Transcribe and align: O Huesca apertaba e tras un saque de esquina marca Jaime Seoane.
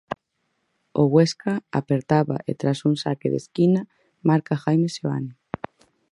O 1.01 1.03
Huesca 1.13 1.53
apertaba 1.79 2.37
e 2.49 2.51
tras 2.59 2.79
un 2.89 2.95
saque 3.03 3.27
de 3.31 3.37
esquina 3.43 3.81
marca 4.29 4.59
Jaime 4.63 4.89
Seoane. 4.95 5.33